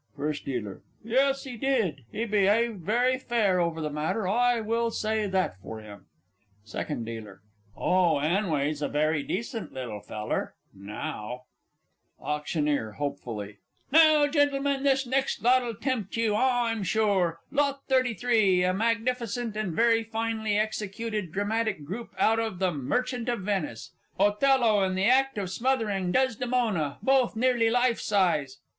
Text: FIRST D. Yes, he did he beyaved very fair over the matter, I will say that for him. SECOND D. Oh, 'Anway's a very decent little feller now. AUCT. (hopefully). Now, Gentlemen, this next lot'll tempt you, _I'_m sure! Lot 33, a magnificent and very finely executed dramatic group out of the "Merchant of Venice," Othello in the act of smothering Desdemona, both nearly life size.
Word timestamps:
FIRST 0.17 0.45
D. 0.45 0.59
Yes, 1.03 1.43
he 1.43 1.57
did 1.57 2.05
he 2.11 2.25
beyaved 2.25 2.77
very 2.79 3.19
fair 3.19 3.59
over 3.59 3.79
the 3.81 3.91
matter, 3.91 4.27
I 4.27 4.59
will 4.59 4.89
say 4.89 5.27
that 5.27 5.59
for 5.61 5.79
him. 5.81 6.07
SECOND 6.63 7.05
D. 7.05 7.21
Oh, 7.77 8.17
'Anway's 8.17 8.81
a 8.81 8.87
very 8.87 9.21
decent 9.21 9.73
little 9.75 9.99
feller 10.01 10.55
now. 10.73 11.41
AUCT. 12.19 12.95
(hopefully). 12.95 13.57
Now, 13.91 14.25
Gentlemen, 14.25 14.81
this 14.81 15.05
next 15.05 15.43
lot'll 15.43 15.75
tempt 15.75 16.17
you, 16.17 16.31
_I'_m 16.31 16.83
sure! 16.83 17.39
Lot 17.51 17.81
33, 17.87 18.63
a 18.63 18.73
magnificent 18.73 19.55
and 19.55 19.71
very 19.71 20.03
finely 20.03 20.57
executed 20.57 21.31
dramatic 21.31 21.85
group 21.85 22.09
out 22.17 22.39
of 22.39 22.57
the 22.57 22.71
"Merchant 22.71 23.29
of 23.29 23.41
Venice," 23.41 23.91
Othello 24.19 24.81
in 24.81 24.95
the 24.95 25.05
act 25.05 25.37
of 25.37 25.51
smothering 25.51 26.11
Desdemona, 26.11 26.97
both 27.03 27.35
nearly 27.35 27.69
life 27.69 27.99
size. 27.99 28.57